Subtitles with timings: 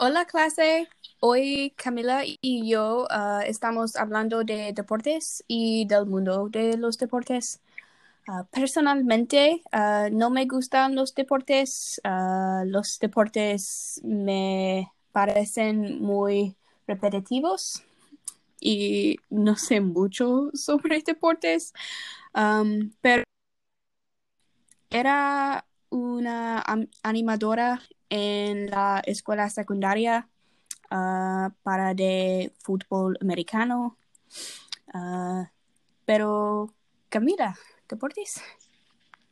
[0.00, 6.76] Hola clase, hoy Camila y yo uh, estamos hablando de deportes y del mundo de
[6.76, 7.60] los deportes.
[8.28, 12.00] Uh, personalmente, uh, no me gustan los deportes.
[12.66, 16.54] los deportes me parecen muy
[16.86, 17.82] repetitivos
[18.60, 21.72] y no sé mucho sobre deportes,
[23.00, 23.24] pero
[24.90, 26.64] era una
[27.02, 30.28] animadora en la escuela secundaria
[30.90, 33.96] uh, para de fútbol americano.
[34.94, 35.44] Uh,
[36.04, 36.72] pero
[37.08, 37.54] Camila,
[37.88, 38.40] deportes.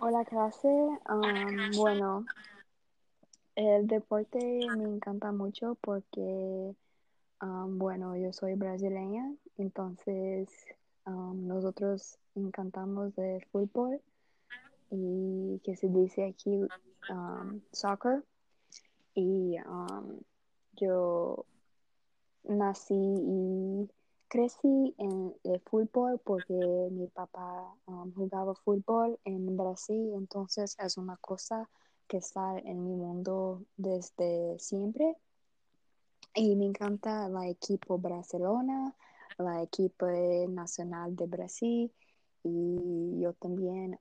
[0.00, 0.68] Hola clase,
[1.76, 2.24] bueno,
[3.56, 4.38] el deporte
[4.76, 6.72] me encanta mucho porque,
[7.40, 10.48] bueno, yo soy brasileña, entonces
[11.04, 14.00] nosotros encantamos de fútbol
[14.90, 16.60] y que se dice aquí
[17.72, 18.22] soccer
[19.14, 19.56] y
[20.72, 21.46] yo
[22.44, 23.88] nací y
[24.28, 26.54] crecí en el fútbol porque
[26.92, 27.74] mi papá
[28.14, 31.68] jugaba fútbol en Brasil, entonces es una cosa
[32.06, 35.16] que está en mi mundo desde siempre.
[36.34, 38.94] Y me encanta la equipo Barcelona,
[39.38, 40.06] la equipo
[40.48, 41.92] nacional de Brasil
[42.44, 43.98] y yo también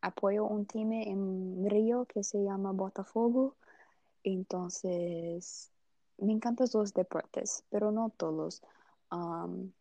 [0.00, 3.56] apoyo un team en Río que se llama Botafogo.
[4.24, 5.70] Entonces,
[6.18, 8.62] me encantan los deportes, pero no todos.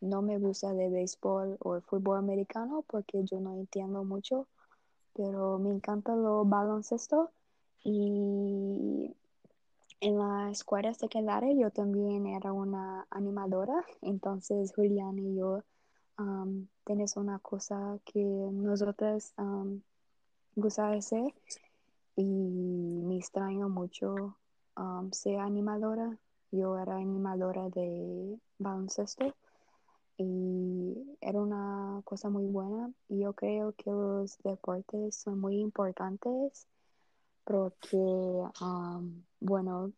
[0.00, 4.46] no me gusta de béisbol o el fútbol americano porque yo no entiendo mucho,
[5.14, 7.30] pero me encanta lo baloncesto
[7.82, 9.14] y
[10.00, 15.62] en la escuela secundaria yo también era una animadora, entonces Julián y yo
[16.18, 19.80] um, tenemos una cosa que nosotros um,
[20.54, 21.32] gusta hacer
[22.16, 24.36] y me extraño mucho
[25.12, 26.18] ser animadora.
[26.50, 29.34] Yo era animadora de baloncesto
[30.16, 36.66] y era una cosa muy buena y yo creo que los deportes son muy importantes
[37.44, 38.42] porque,
[39.40, 39.92] bueno,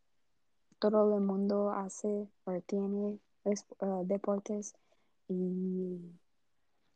[0.79, 4.75] todo el mundo hace o tiene uh, deportes
[5.29, 5.99] y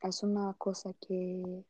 [0.00, 1.64] es una cosa que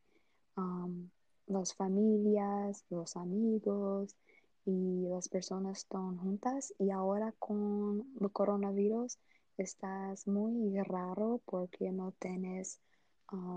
[1.47, 4.17] las familias, los amigos
[4.65, 6.75] y las personas están juntas.
[6.79, 9.19] Y ahora con el coronavirus
[9.59, 12.81] estás muy raro porque no tienes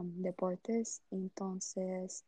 [0.03, 1.01] deportes.
[1.11, 2.23] Entonces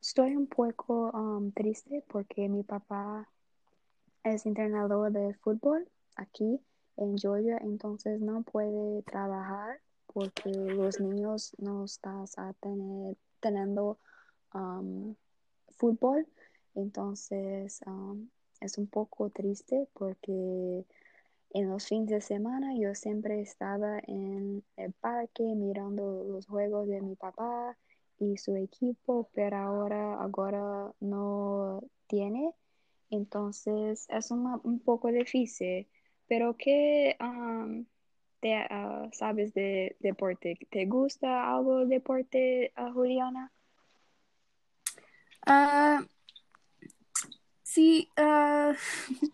[0.00, 1.12] estoy un poco
[1.54, 3.28] triste porque mi papá
[4.24, 6.60] es entrenador de fútbol aquí
[6.96, 9.80] en Georgia entonces no puede trabajar
[10.12, 12.26] porque los niños no están
[13.40, 13.98] teniendo
[15.76, 16.26] fútbol.
[16.74, 17.80] Entonces
[18.60, 20.84] es un poco triste porque
[21.52, 27.00] en los fines de semana yo siempre estaba en el parque mirando los juegos de
[27.00, 27.76] mi papá
[28.18, 32.52] y su equipo, pero ahora, ahora no tiene.
[33.10, 35.88] Entonces es un poco difícil.
[36.28, 37.16] Pero ¿qué
[38.40, 40.56] te, ah, sabes de deporte?
[40.70, 43.52] ¿Te gusta algo de deporte, uh, Juliana?
[45.46, 46.04] Uh,
[47.62, 48.74] sí, uh,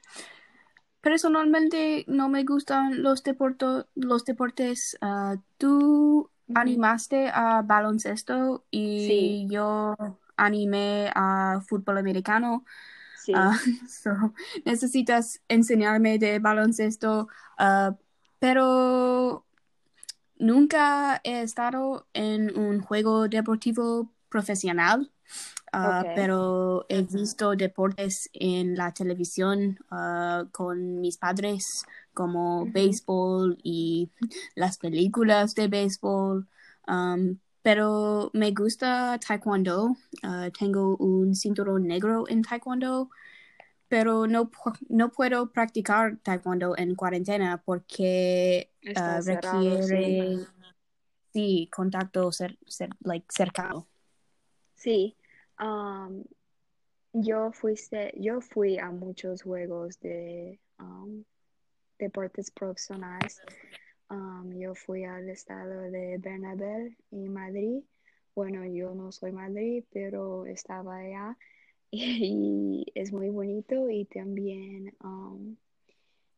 [1.00, 3.22] personalmente no me gustan los,
[3.94, 4.99] los deportes.
[5.03, 9.97] Uh, tú animaste a baloncesto y yo
[10.37, 12.65] animé a fútbol americano.
[13.16, 13.33] Sí.
[14.65, 17.28] necesitas enseñarme de baloncesto,
[18.39, 19.45] pero
[20.39, 25.11] nunca he estado en un juego deportivo profesional.
[25.72, 31.84] Ah, pero he visto deportes en la televisión ah, con mis padres
[32.15, 34.10] como béisbol y
[34.54, 36.47] las películas de béisbol.
[37.62, 39.97] pero me gusta taekwondo.
[40.22, 43.10] Ah, tengo un cinturón negro en taekwondo,
[43.88, 44.50] pero no,
[44.88, 48.71] no puedo practicar taekwondo en cuarentena porque
[49.24, 50.39] requiere
[51.33, 51.69] sí.
[51.71, 52.30] contacto
[53.01, 53.86] like, cercano.
[54.74, 55.16] Sí,
[57.13, 60.61] yo, fuiste, yo fui a muchos juegos de
[61.99, 63.41] deportes profesionales.
[64.55, 67.83] yo fui al estado de Bernabéu en Madrid.
[68.35, 71.39] Bueno, yo no soy Madrid, pero estaba allá
[71.91, 74.95] y, es muy bonito y también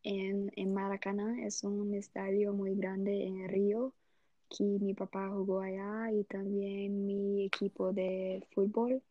[0.05, 3.95] en, en Maracaná es un estadio muy grande en Río
[4.49, 9.03] que mi papá jugó allá y también mi equipo de fútbol.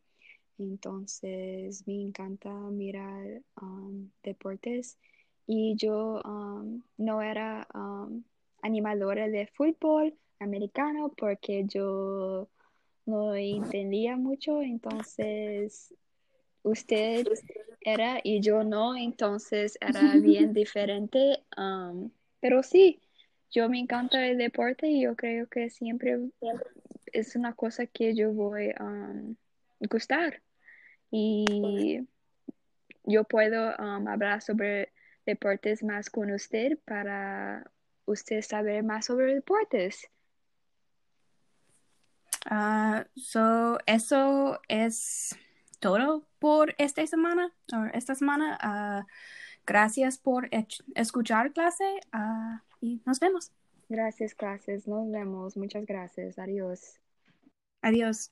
[0.58, 4.98] Entonces me encanta mirar um, deportes.
[5.46, 6.20] Y yo
[6.98, 7.66] no era
[8.60, 12.48] animadora de fútbol americano porque yo
[13.06, 15.94] no entendía mucho, entonces
[16.62, 17.26] usted
[17.80, 21.42] era y yo no, entonces era bien diferente,
[22.40, 23.00] pero sí,
[23.50, 26.18] yo me encanta el deporte y yo creo que siempre
[27.06, 29.12] es una cosa que yo voy a
[29.90, 30.42] gustar
[31.10, 32.06] y
[33.04, 34.92] yo puedo hablar sobre
[35.24, 37.70] deportes más con usted para
[38.04, 40.08] usted saber más sobre deportes.
[42.46, 45.36] Ah, so, eso es
[45.80, 47.52] todo por esta semana.
[47.92, 48.58] esta semana.
[48.60, 49.06] Ah,
[49.68, 50.48] gracias por
[50.94, 53.52] escuchar clase ah, y nos vemos.
[53.88, 54.88] Gracias, clases.
[54.88, 55.56] Nos vemos.
[55.56, 56.38] Muchas gracias.
[56.38, 56.98] Adiós.
[57.82, 58.26] Adiós.